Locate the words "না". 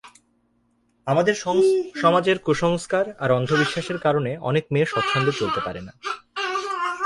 5.81-5.93